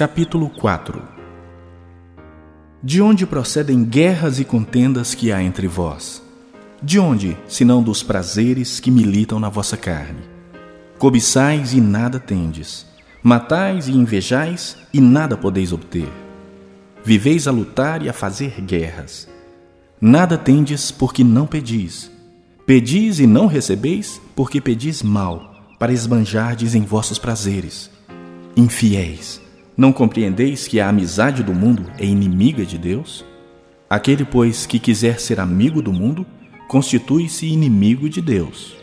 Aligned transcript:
Capítulo 0.00 0.48
4 0.48 1.02
De 2.82 3.02
onde 3.02 3.26
procedem 3.26 3.84
guerras 3.84 4.40
e 4.40 4.46
contendas 4.46 5.14
que 5.14 5.30
há 5.30 5.42
entre 5.42 5.66
vós? 5.66 6.22
De 6.82 6.98
onde, 6.98 7.36
senão 7.46 7.82
dos 7.82 8.02
prazeres 8.02 8.80
que 8.80 8.90
militam 8.90 9.38
na 9.38 9.50
vossa 9.50 9.76
carne? 9.76 10.22
Cobiçais 10.98 11.74
e 11.74 11.82
nada 11.82 12.18
tendes, 12.18 12.86
matais 13.22 13.88
e 13.88 13.92
invejais 13.92 14.74
e 14.90 15.02
nada 15.02 15.36
podeis 15.36 15.70
obter. 15.70 16.08
Viveis 17.04 17.46
a 17.46 17.50
lutar 17.50 18.02
e 18.02 18.08
a 18.08 18.14
fazer 18.14 18.58
guerras. 18.62 19.28
Nada 20.00 20.38
tendes 20.38 20.90
porque 20.90 21.22
não 21.22 21.46
pedis. 21.46 22.10
Pedis 22.64 23.20
e 23.20 23.26
não 23.26 23.46
recebeis 23.46 24.18
porque 24.34 24.62
pedis 24.62 25.02
mal, 25.02 25.74
para 25.78 25.92
esbanjardes 25.92 26.74
em 26.74 26.84
vossos 26.84 27.18
prazeres. 27.18 27.90
Infiéis! 28.56 29.49
Não 29.80 29.94
compreendeis 29.94 30.68
que 30.68 30.78
a 30.78 30.90
amizade 30.90 31.42
do 31.42 31.54
mundo 31.54 31.90
é 31.98 32.04
inimiga 32.04 32.66
de 32.66 32.76
Deus? 32.76 33.24
Aquele, 33.88 34.26
pois, 34.26 34.66
que 34.66 34.78
quiser 34.78 35.18
ser 35.18 35.40
amigo 35.40 35.80
do 35.80 35.90
mundo, 35.90 36.26
constitui-se 36.68 37.46
inimigo 37.46 38.06
de 38.06 38.20
Deus. 38.20 38.76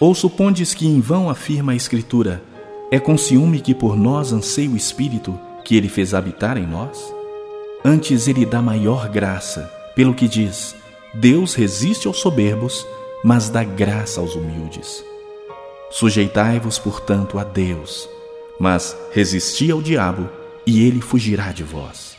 Ou 0.00 0.12
supondes 0.12 0.74
que 0.74 0.88
em 0.88 1.00
vão 1.00 1.30
afirma 1.30 1.70
a 1.70 1.76
Escritura: 1.76 2.42
é 2.90 2.98
com 2.98 3.16
ciúme 3.16 3.60
que 3.60 3.72
por 3.72 3.96
nós 3.96 4.32
anseia 4.32 4.68
o 4.68 4.76
Espírito 4.76 5.38
que 5.64 5.76
ele 5.76 5.88
fez 5.88 6.14
habitar 6.14 6.58
em 6.58 6.66
nós? 6.66 7.14
Antes 7.84 8.26
ele 8.26 8.44
dá 8.44 8.60
maior 8.60 9.08
graça, 9.08 9.72
pelo 9.94 10.14
que 10.14 10.26
diz: 10.26 10.74
Deus 11.14 11.54
resiste 11.54 12.08
aos 12.08 12.18
soberbos, 12.18 12.84
mas 13.22 13.48
dá 13.48 13.62
graça 13.62 14.20
aos 14.20 14.34
humildes. 14.34 15.04
Sujeitai-vos, 15.92 16.76
portanto, 16.76 17.38
a 17.38 17.44
Deus, 17.44 18.08
mas 18.58 18.96
resisti 19.12 19.70
ao 19.70 19.80
diabo 19.80 20.39
e 20.70 20.86
ele 20.86 21.00
fugirá 21.00 21.50
de 21.50 21.64
vós. 21.64 22.16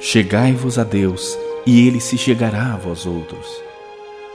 Chegai-vos 0.00 0.78
a 0.78 0.84
Deus, 0.84 1.38
e 1.64 1.86
ele 1.86 1.98
se 1.98 2.18
chegará 2.18 2.74
a 2.74 2.76
vós 2.76 3.06
outros. 3.06 3.46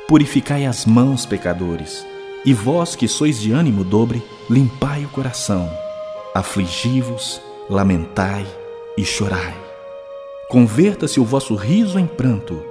Purificai 0.08 0.66
as 0.66 0.84
mãos, 0.84 1.28
pecadores, 1.28 2.04
e 2.44 2.56
vós 2.56 2.96
que 2.96 3.08
sois 3.08 3.40
de 3.40 3.52
ânimo 3.52 3.84
dobre, 3.84 4.24
limpai 4.50 5.06
o 5.06 5.10
coração. 5.10 5.70
Afligi-vos, 6.34 7.40
lamentai 7.70 8.48
e 8.98 9.06
chorai. 9.06 9.56
Converta-se 10.50 11.20
o 11.20 11.24
vosso 11.24 11.54
riso 11.54 12.00
em 12.00 12.08
pranto 12.08 12.64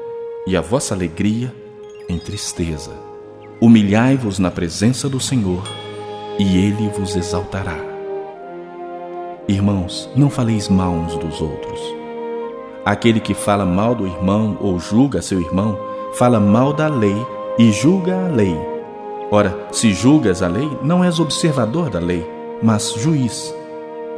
e 0.45 0.57
a 0.57 0.61
vossa 0.61 0.93
alegria 0.93 1.55
em 2.09 2.19
tristeza. 2.19 2.91
Humilhai-vos 3.61 4.41
na 4.41 4.51
presença 4.51 5.09
do 5.09 5.21
Senhor, 5.21 5.63
e 6.37 6.59
ele 6.59 6.89
vos 6.89 7.15
exaltará. 7.15 7.94
Irmãos, 9.47 10.09
não 10.17 10.31
faleis 10.31 10.71
mal 10.71 10.91
uns 10.91 11.19
dos 11.19 11.43
outros. 11.43 11.79
Aquele 12.83 13.21
que 13.21 13.35
fala 13.35 13.67
mal 13.67 13.95
do 13.95 14.07
irmão 14.07 14.57
ou 14.59 14.79
julga 14.79 15.21
seu 15.21 15.39
irmão, 15.39 15.79
fala 16.15 16.41
mal 16.41 16.73
da 16.73 16.89
lei 16.89 17.17
e 17.59 17.71
julga 17.71 18.25
a 18.25 18.29
lei. 18.29 18.57
Ora, 19.31 19.55
se 19.71 19.93
julgas 19.93 20.43
a 20.43 20.49
lei, 20.49 20.71
não 20.83 21.05
és 21.05 21.21
observador 21.21 21.91
da 21.91 21.99
lei, 21.99 22.27
mas 22.63 22.95
juiz. 22.95 23.55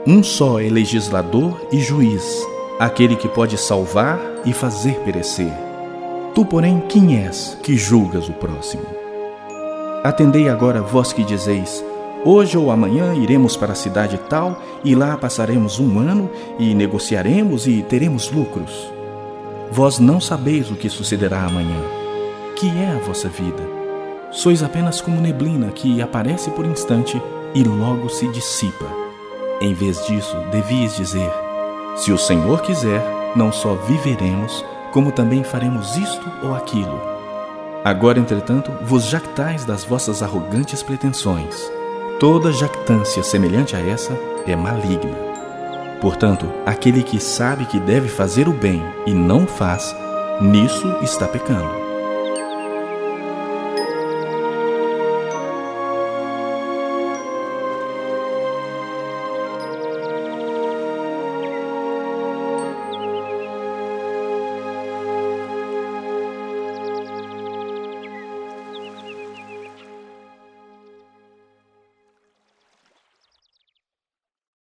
Um 0.07 0.23
só 0.23 0.61
é 0.61 0.69
legislador 0.69 1.61
e 1.73 1.81
juiz, 1.81 2.47
aquele 2.79 3.17
que 3.17 3.29
pode 3.29 3.59
salvar 3.59 4.21
e 4.45 4.53
fazer 4.53 4.95
perecer. 5.01 5.53
Tu, 6.37 6.45
porém, 6.45 6.81
quem 6.89 7.25
és 7.25 7.59
que 7.65 7.77
julgas 7.77 8.29
o 8.29 8.33
próximo? 8.33 8.87
Atendei 10.05 10.49
agora 10.49 10.83
vós 10.83 11.13
que 11.13 11.25
dizeis: 11.25 11.85
Hoje 12.29 12.59
ou 12.59 12.73
amanhã 12.73 13.15
iremos 13.15 13.57
para 13.57 13.71
a 13.71 13.77
cidade 13.77 14.19
tal 14.29 14.61
e 14.83 14.97
lá 14.97 15.17
passaremos 15.17 15.79
um 15.79 16.01
ano 16.01 16.29
e 16.59 16.75
negociaremos 16.75 17.69
e 17.69 17.85
teremos 17.85 18.33
lucros. 18.33 18.91
Vós 19.71 20.01
não 20.01 20.21
sabeis 20.21 20.69
o 20.69 20.75
que 20.75 20.91
sucederá 20.91 21.45
amanhã. 21.45 21.81
Que 22.57 22.67
é 22.67 22.91
a 22.91 22.99
vossa 22.99 23.29
vida? 23.29 23.63
Sois 24.33 24.61
apenas 24.61 25.01
como 25.01 25.21
neblina 25.21 25.69
que 25.69 26.03
aparece 26.03 26.51
por 26.51 26.67
instante 26.67 27.23
e 27.55 27.63
logo 27.63 28.09
se 28.09 28.27
dissipa. 28.33 28.87
Em 29.61 29.73
vez 29.73 30.05
disso, 30.05 30.37
devias 30.51 30.97
dizer: 30.97 31.31
Se 31.95 32.11
o 32.11 32.19
Senhor 32.19 32.61
quiser, 32.61 33.05
não 33.37 33.53
só 33.53 33.75
viveremos, 33.75 34.65
como 34.93 35.13
também 35.13 35.45
faremos 35.45 35.97
isto 35.97 36.29
ou 36.43 36.57
aquilo. 36.57 37.01
Agora, 37.85 38.19
entretanto, 38.19 38.73
vos 38.83 39.05
jactais 39.05 39.65
das 39.65 39.85
vossas 39.85 40.25
arrogantes 40.25 40.83
pretensões. 40.83 41.71
Toda 42.19 42.51
jactância 42.51 43.23
semelhante 43.23 43.77
a 43.77 43.79
essa 43.79 44.19
é 44.47 44.57
maligna. 44.57 45.15
Portanto, 46.01 46.47
aquele 46.65 47.03
que 47.03 47.21
sabe 47.21 47.67
que 47.67 47.79
deve 47.79 48.09
fazer 48.09 48.49
o 48.49 48.53
bem 48.53 48.83
e 49.07 49.13
não 49.13 49.47
faz, 49.47 49.95
nisso 50.41 50.97
está 51.03 51.29
pecando. 51.29 51.86